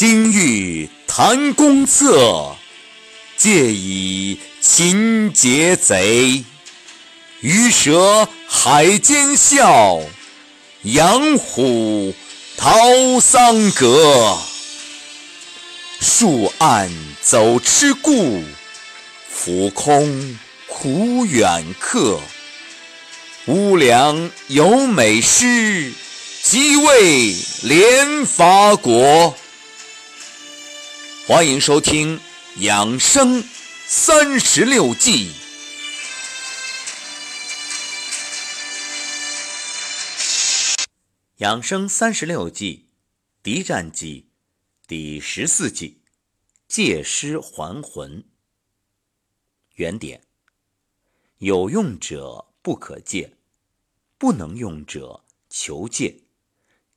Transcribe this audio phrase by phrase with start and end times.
[0.00, 2.56] 今欲谈公策，
[3.36, 6.42] 借以擒劫贼。
[7.40, 10.00] 鱼蛇海间笑，
[10.84, 12.14] 羊虎
[12.56, 12.72] 逃
[13.20, 14.38] 桑阁。
[16.00, 18.42] 树暗走痴故，
[19.28, 22.18] 浮空苦远客。
[23.48, 25.92] 乌梁有美诗，
[26.42, 29.36] 即为连伐国。
[31.32, 32.18] 欢迎收听
[32.56, 33.44] 《养生
[33.86, 35.28] 三十六计》。
[41.36, 42.88] 养生三十六计，
[43.44, 44.26] 敌战计
[44.88, 46.00] 第十四计：
[46.66, 48.24] 借尸还魂。
[49.76, 50.20] 原点：
[51.38, 53.36] 有用者不可借，
[54.18, 56.24] 不能用者求借。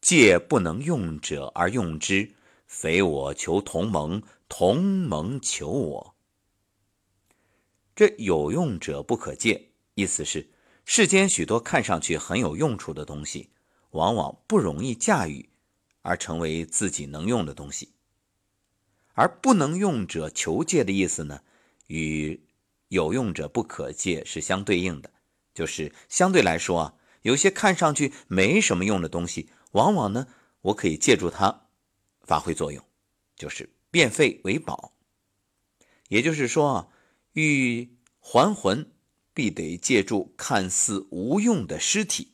[0.02, 2.34] 借不能用者而用之，
[2.66, 6.16] 非我求同盟，同盟求我。
[7.95, 10.50] 这有用者不可借，意思是
[10.83, 13.50] 世间许多看上去很有用处的东西。
[13.92, 15.50] 往往不容易驾驭，
[16.02, 17.94] 而成为自己能用的东西。
[19.14, 21.42] 而不能用者求借的意思呢，
[21.86, 22.44] 与
[22.88, 25.11] 有用者不可借是相对应的。
[25.53, 30.25] 就是相对来说啊，有些看上去没什么用的东西，往往呢，
[30.61, 31.62] 我可以借助它
[32.24, 32.84] 发挥作用，
[33.36, 34.94] 就是变废为宝。
[36.10, 36.88] 也就是说啊，
[37.34, 38.92] 欲还魂，
[39.34, 42.34] 必得借助看似无用的尸体。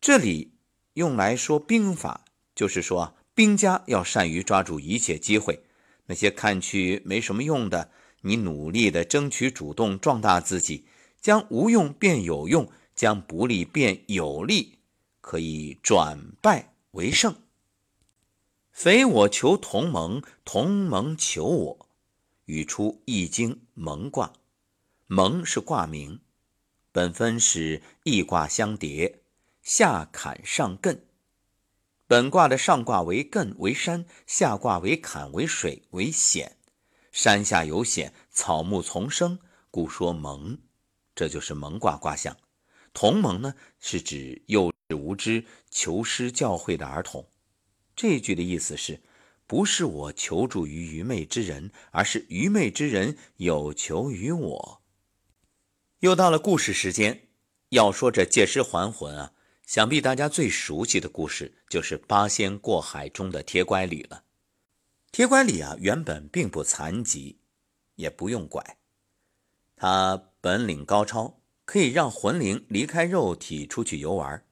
[0.00, 0.54] 这里
[0.94, 5.62] 用来说兵法，就是说兵家要善于抓住一切机会，
[6.06, 7.90] 那些看去没什么用的，
[8.22, 10.86] 你努力的争取主动壮大自己，
[11.20, 14.78] 将无用变有用，将不利变有利，
[15.20, 17.36] 可以转败为胜。
[18.72, 21.88] 非我求同盟，同盟求我，
[22.46, 24.32] 语出《易经》蒙卦，
[25.06, 26.20] 蒙是卦名，
[26.90, 29.20] 本分是易卦相叠。
[29.62, 30.98] 下坎上艮，
[32.08, 36.56] 本卦的上卦为艮为山，下卦为坎为水为险。
[37.12, 39.38] 山下有险，草木丛生，
[39.70, 40.58] 故说蒙。
[41.14, 42.36] 这就是蒙卦卦象。
[42.94, 47.28] 同盟呢，是指幼稚无知、求师教诲的儿童。
[47.94, 49.00] 这句的意思是，
[49.46, 54.82] 不是我求助于愚昧之人，而是愚昧之人有求于我。
[56.00, 57.28] 又到了故事时间，
[57.68, 59.32] 要说这借尸还魂啊。
[59.64, 64.24] 想必大家最熟悉的故事就是八仙过海中的铁拐李了。
[65.12, 67.38] 铁拐李啊，原本并不残疾，
[67.94, 68.76] 也不用拐，
[69.76, 74.44] 他本领高超，可以让魂灵离开肉体出去游玩。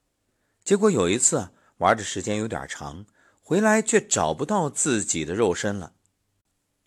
[0.64, 3.04] 结果有一次玩的时间有点长，
[3.50, 5.94] 回来却找不到自己的肉身了。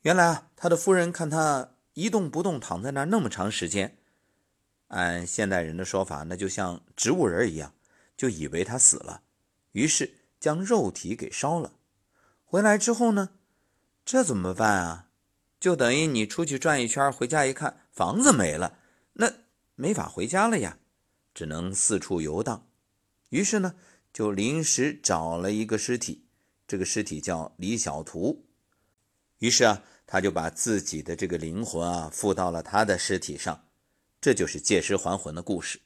[0.03, 3.97] 原来啊，他的夫人看他一动不动躺在那儿那么长时间，
[4.87, 7.73] 按现代人的说法，那就像植物人一样。
[8.15, 9.23] 就以为他死了，
[9.73, 11.73] 于是将肉体给烧了。
[12.45, 13.31] 回来之后呢，
[14.05, 15.09] 这怎么办啊？
[15.59, 18.79] 就等于你出去转一圈，回家一看房子没了，
[19.15, 19.29] 那
[19.75, 20.77] 没法回家了呀，
[21.33, 22.65] 只能四处游荡。
[23.31, 23.75] 于是呢，
[24.13, 26.22] 就临时找了一个尸体，
[26.73, 28.47] 这个尸体叫李小图。
[29.37, 33.67] 于是啊，他就把自己的这个灵魂啊附到了他的尸体上，
[34.19, 35.79] 这就是借尸还魂的故事。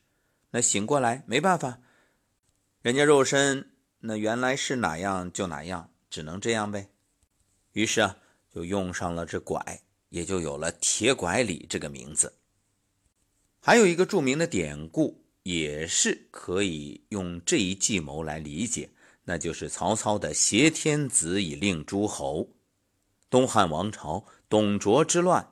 [0.51, 1.81] 那醒过来没办法。
[2.81, 6.87] 人家肉身那原来是哪样就哪样，只能这样呗。
[7.73, 12.37] 于是啊，就用上了这拐，也就有了铁拐李这个名字。
[13.59, 18.91] 还有一个著名的典故，也是可以用这一计谋来理解，
[19.29, 22.47] 那就是曹操的挟天子以令诸侯。
[23.29, 25.51] 东汉王朝董卓之乱，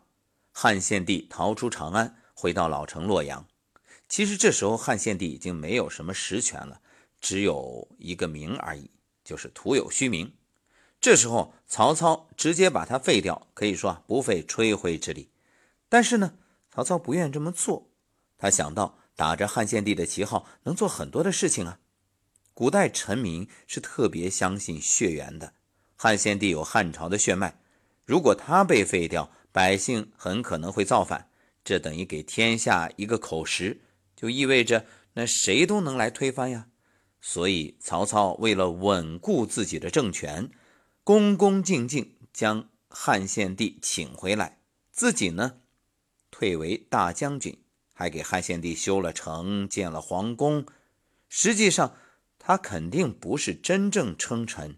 [0.54, 3.45] 汉献帝逃出长安，回到老城洛阳。
[4.07, 6.80] 其实这时候汉献帝已经没有什么实权了。
[7.19, 8.89] 只有一个名而已，
[9.25, 10.33] 就是徒有虚名。
[11.01, 15.30] 这时候，曹操直接把他废掉，可以说不费吹灰之力。
[15.89, 16.36] 但是呢，
[16.72, 17.89] 曹操不愿这么做。
[18.38, 21.80] 他想到打着汉献帝的旗号，能做很多的事情啊。
[22.56, 25.54] 古代臣民是特别相信血缘的，
[25.98, 27.60] 汉献帝有汉朝的血脉，
[28.06, 31.30] 如果他被废掉，百姓很可能会造反，
[31.66, 33.81] 这等于给天下一个口实，
[34.16, 34.86] 就意味着
[35.16, 36.68] 那谁都能来推翻呀。
[37.19, 40.50] 所以，曹操为了稳固自己的政权，
[41.04, 44.60] 恭恭敬敬将汉献帝请回来，
[44.94, 45.58] 自己呢
[46.31, 47.58] 退为大将军，
[47.94, 50.66] 还给汉献帝修了城、建了皇宫。
[51.28, 51.98] 实际上，
[52.47, 54.77] 他肯定不是真正称臣，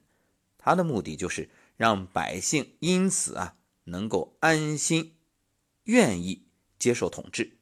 [0.57, 5.17] 他的目的就是让百姓因此啊能够安心、
[5.83, 6.47] 愿意
[6.79, 7.57] 接受统治，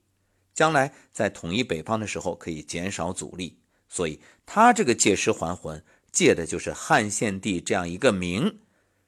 [0.53, 3.57] 将来在统一北方的时候可以减少阻力。
[3.89, 8.59] 所以，他这个借尸还魂，借的就是汉献帝这样一个名，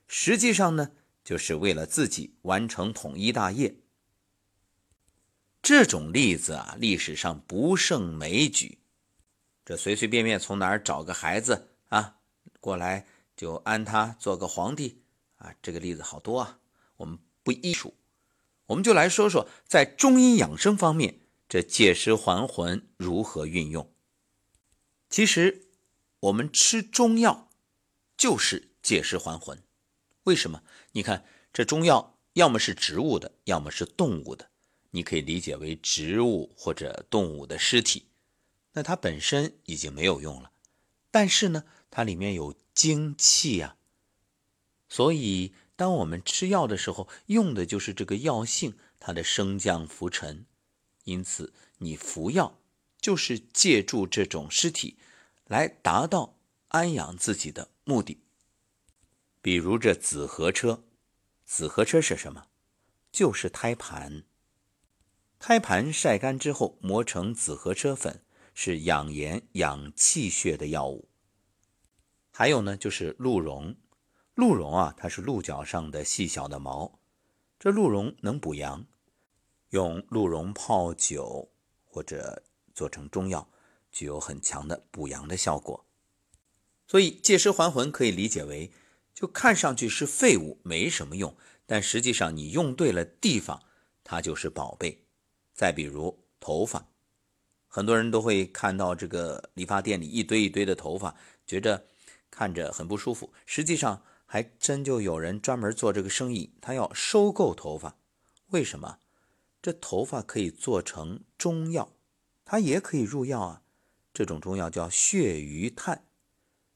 [0.08, 0.94] 实际上呢，
[1.24, 3.76] 就是为了自己完成统一大业。
[5.62, 8.80] 这种例子啊，历史上不胜枚举。
[9.68, 12.16] 这随随便便从哪儿找个孩子啊
[12.62, 13.06] 过来，
[13.36, 15.02] 就安他做个皇帝
[15.36, 16.60] 啊，这个例子好多啊。
[16.96, 17.94] 我们不一数，
[18.68, 21.20] 我们就来说说在中医养生方面，
[21.50, 23.92] 这借尸还魂如何运用。
[25.10, 25.64] 其实，
[26.22, 27.50] 我们吃中药
[28.16, 29.62] 就是借尸还魂。
[30.24, 30.64] 为什么？
[30.94, 34.50] 你看，这中药要么是植物的，要么是动物的。
[34.92, 38.08] 你可以理解为植物或者动物的尸体，
[38.78, 40.52] 那它本身已经没有用了。
[41.10, 43.76] 但是呢，它里面有精气呀，
[44.88, 50.46] 所以当我们吃药的时候，用的就是这个药性，它的升降浮沉。
[51.06, 52.60] 因此，你服药。
[53.00, 54.98] 就是借助这种尸体
[55.46, 56.36] 来达到
[56.70, 58.20] 安养自己的目的。
[59.40, 60.84] 比如这紫河车，
[61.46, 62.48] 紫河车是什么？
[63.12, 64.24] 就是胎盘。
[65.40, 68.22] 胎盘晒干之后磨成紫河车粉，
[68.60, 71.08] 是养颜养气血的药物。
[72.32, 73.76] 还有呢，就是鹿茸。
[74.34, 77.00] 鹿茸啊，它是鹿角上的细小的毛。
[77.60, 78.88] 这鹿茸能补阳，
[79.70, 81.52] 用鹿茸泡酒
[81.86, 82.44] 或者。
[82.74, 83.50] 做成中药，
[83.92, 85.88] 具有很强的补阳的效果。
[86.88, 88.72] 所以借尸还魂可以理解为，
[89.16, 93.64] 就看上去是废物，没什么用，但实际上你用对了地方，
[94.04, 95.08] 它就是宝贝。
[95.56, 96.88] 再比如头发，
[97.68, 101.16] 很多人都会看到这个理发店里一堆一堆的头发，
[101.46, 101.86] 觉着
[102.32, 103.32] 看着很不舒服。
[103.46, 107.98] 实际上还真就有人专门做这个生意，他要收购头发。
[108.48, 109.00] 为什么？
[109.62, 111.94] 这头发可以做成中药。
[112.50, 113.62] 它也可以入药啊，
[114.14, 116.06] 这种中药叫血鱼炭，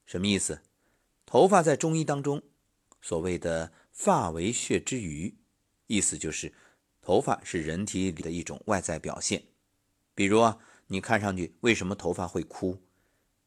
[0.04, 0.60] 什么意思？
[1.24, 2.42] 头发在中医当中，
[3.00, 5.34] 所谓的发为血之余，
[5.86, 6.52] 意思就是
[7.00, 9.44] 头发是人体里的一种外在表现。
[10.14, 10.58] 比如啊，
[10.92, 12.78] 你看上去为什么头发会枯、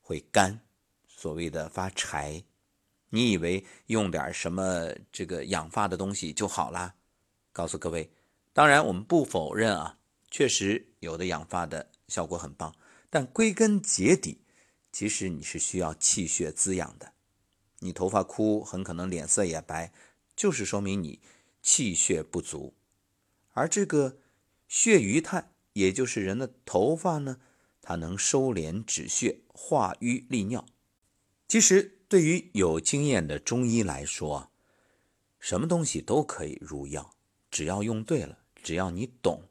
[0.01, 0.61] 会干？
[1.05, 2.43] 所谓的发柴，
[3.09, 6.95] 你以为用点什么这个养发的东西就好啦？
[7.51, 8.11] 告诉各位，
[8.51, 9.99] 当然我们不否认啊，
[10.31, 11.91] 确实有的养发的。
[12.07, 12.75] 效果很棒，
[13.11, 14.41] 但归根结底，
[14.91, 17.13] 其实你是需要气血滋养的。
[17.79, 19.91] 你头发枯，很可能脸色也白，
[20.35, 21.19] 就是说明你
[21.61, 22.73] 气血不足。
[23.53, 24.17] 而这个
[24.67, 27.37] 血瘀炭，也就是人的头发呢，
[27.81, 30.65] 它能收敛止血、化瘀利尿。
[31.49, 34.49] 其实对于有经验的中医来说，
[35.37, 37.11] 什么东西都可以入药，
[37.51, 39.43] 只要用对了，只要你懂。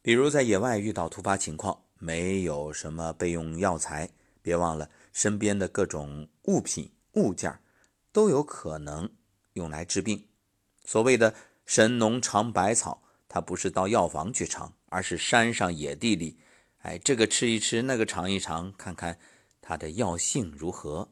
[0.00, 4.10] 比如在野外遇到突发情况，没有什么备用药材，
[4.42, 7.58] 别忘了身边的各种物品物件
[8.12, 9.10] 都有可能
[9.54, 10.28] 用来治病。
[10.84, 11.34] 所谓的
[11.66, 16.38] 神农尝百草，它不是到药房去尝，而是山上野地里，
[16.82, 19.18] 哎，这个吃一吃，那个尝一尝，看看
[19.62, 21.08] 它的药性如何。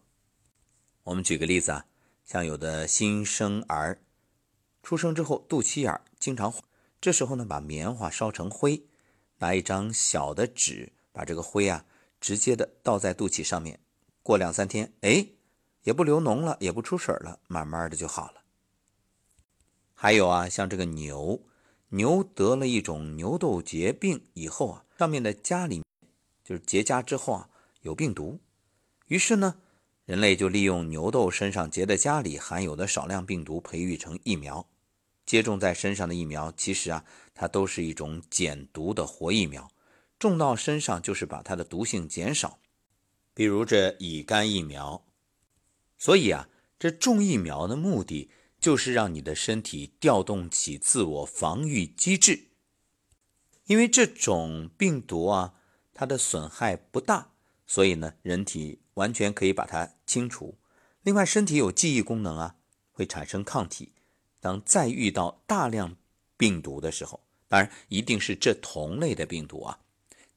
[1.04, 1.86] 我们举个例子啊，
[2.26, 4.02] 像有的新生儿
[4.82, 6.52] 出生之后肚脐眼经常。
[7.00, 8.84] 这时候呢，把棉花烧成灰，
[9.38, 11.86] 拿一张小的纸，把这个灰啊
[12.20, 13.80] 直接的倒在肚脐上面，
[14.22, 15.26] 过两三天，哎，
[15.84, 18.42] 也不流脓了，也不出水了，慢慢的就好了。
[19.94, 21.42] 还有啊，像这个牛，
[21.90, 25.82] 牛得了一种牛痘结病以后啊，上面的痂里
[26.44, 27.48] 就是结痂之后啊
[27.82, 28.40] 有病毒，
[29.06, 29.56] 于是呢，
[30.04, 34.66] 人类就利用牛痘身上结的痂里含有的少量病毒，培育成疫苗。
[35.26, 37.04] 接种在身上的疫苗，其实啊，
[37.34, 39.70] 它都是一种减毒的活疫苗，
[40.18, 42.58] 种到身上就是把它的毒性减少。
[43.32, 45.04] 比如这乙肝疫苗，
[45.98, 48.30] 所以啊，这种疫苗的目的
[48.60, 52.48] 就是让你的身体调动起自我防御机制，
[53.64, 55.54] 因为这种病毒啊，
[55.94, 57.30] 它的损害不大，
[57.66, 60.58] 所以呢，人体完全可以把它清除。
[61.02, 62.56] 另外，身体有记忆功能啊，
[62.92, 63.94] 会产生抗体。
[64.38, 65.96] 当再遇到大量
[66.36, 69.80] 病毒的时候，当然一定是这同类的病毒啊，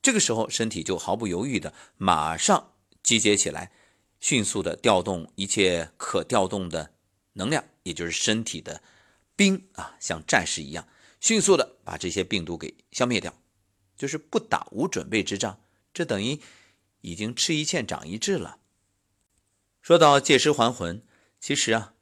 [0.01, 3.71] 这个时候身体就毫不犹豫的马上集结起来，
[4.19, 6.93] 迅速的调动一切可调动的
[7.33, 8.81] 能量，也就是身体的
[9.35, 10.87] 兵啊，像战士一样，
[11.19, 13.33] 迅速的把这些病毒给消灭掉，
[13.97, 15.59] 就是不打无准备之仗，
[15.93, 16.39] 这等于
[17.01, 18.57] 已经吃一堑长一智了。
[19.81, 21.03] 说到借尸还魂。
[21.39, 21.93] 其实啊，《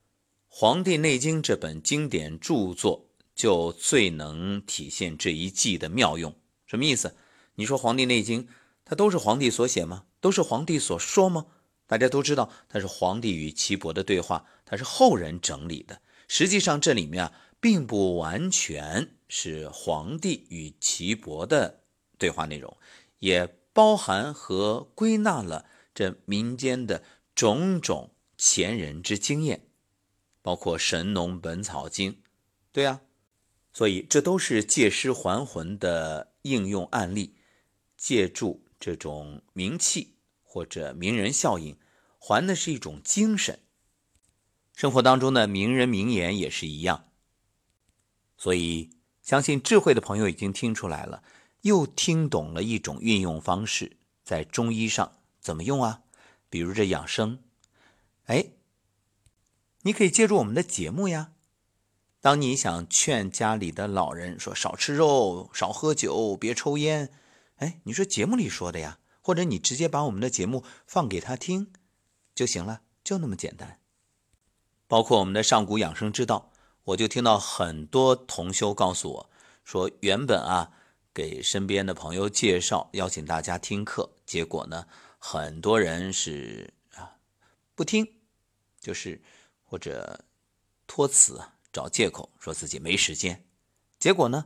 [0.47, 6.35] 黄帝内经》这本经典著作就最能体现这一计的妙用。
[6.67, 7.15] 什么意思？
[7.55, 8.45] 你说《黄帝内经》
[8.85, 10.05] 它都是皇帝所写吗？
[10.19, 11.47] 都是皇帝所说吗？
[11.91, 16.01] 大家都知道，它是皇帝与岐伯的对话，它是后人整理的。
[16.29, 21.81] 实际上，这里面啊，并不完全是皇帝与岐伯的
[22.17, 22.77] 对话内容，
[23.19, 27.03] 也包含和归纳了这民间的
[27.35, 29.67] 种种前人之经验，
[30.41, 32.13] 包括《神农本草经》。
[32.71, 33.01] 对啊，
[33.73, 37.35] 所以这都是借尸还魂的应用案例，
[37.97, 40.15] 借助这种名气
[40.51, 41.77] 或者名人效应。
[42.19, 43.59] 还的是一种精神，
[44.75, 47.05] 生活当中的名人名言也是一样。
[48.37, 48.91] 所以，
[49.21, 51.23] 相信智慧的朋友已经听出来了，
[51.61, 56.03] 又听懂了一种运用方式，在中医上怎么用啊？
[56.47, 57.39] 比如这养生，
[58.25, 58.51] 哎，
[59.83, 61.31] 你可以借助我们的节目呀。
[62.19, 67.11] 当你想劝家里的老人说少吃肉、少喝酒、别抽烟，
[67.55, 71.71] 哎，你说节目里说的呀，或者你直接把我们的节目放给他听。
[72.33, 73.79] 就行了，就那么简单。
[74.87, 76.51] 包括我们的上古养生之道，
[76.83, 79.29] 我就听到很多同修告诉我
[79.63, 80.71] 说，原本啊
[81.13, 84.87] 给身边的朋友介绍，邀请大家听课，结果呢，
[85.19, 87.17] 很多人是啊
[87.75, 88.07] 不听，
[88.79, 89.21] 就是
[89.63, 90.25] 或者
[90.87, 93.45] 托辞找借口说自己没时间。
[93.99, 94.45] 结果呢，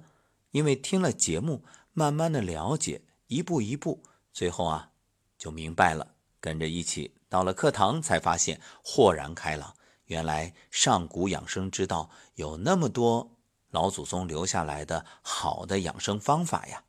[0.51, 1.63] 因为听了节目，
[1.93, 4.03] 慢慢的了解，一步一步，
[4.35, 4.91] 最后啊
[5.37, 6.05] 就明白了，
[6.41, 7.15] 跟着一起。
[7.29, 9.73] 到了课堂，才发现豁然开朗。
[10.07, 13.31] 原来上古养生之道有那么多
[13.71, 16.83] 老祖宗留下来的好的养生方法呀！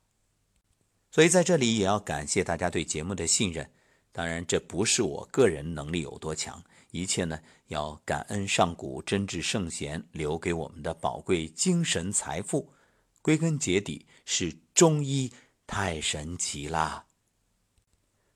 [1.09, 3.71] 所以在这里也要感谢大家对节目的信任。
[4.11, 6.61] 当然，这不是我个人能力有多强，
[6.91, 12.73] 一切呢要感恩上古真挚圣贤留给我们的宝贵精神财富。
[13.21, 15.31] 归根结底，是中医
[15.65, 17.06] 太神奇啦！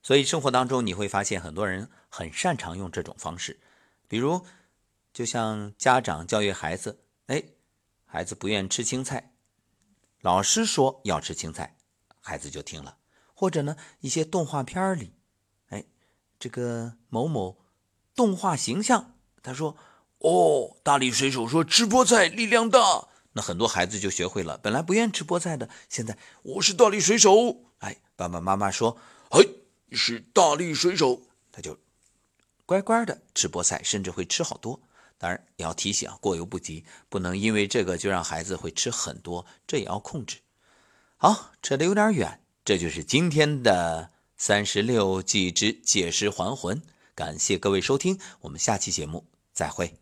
[0.04, 3.60] 所以生活当中你会发现很多人很擅长用这种方式，
[4.08, 4.46] 比如，
[5.14, 7.44] 就像家长教育孩子，哎，
[8.06, 9.34] 孩子不愿吃青菜，
[10.22, 11.78] 老师说要吃青菜，
[12.20, 12.98] 孩子就听了；
[13.34, 15.14] 或者呢，一些动画片里，
[15.70, 15.86] 哎，
[16.40, 17.60] 这个某某
[18.16, 19.78] 动画形象，他说，
[20.20, 28.98] 哦，大力水手说吃菠菜力量大，那很多孩子就学会了，本来不愿吃菠菜的，现在我是大力水手，哎，爸爸妈妈说，
[29.92, 31.22] 是大力水手，
[31.52, 31.78] 他就
[32.66, 34.82] 乖乖的吃菠菜，甚至会吃好多。
[35.18, 40.38] 当然也要提醒啊，过犹不及，不能因为这个就让孩子会吃很多，这也要控制。
[41.18, 46.82] 好，扯得有点远，这就是今天的三十六计之借尸还魂。
[47.14, 50.01] 感谢各位收听，我们下期节目再会。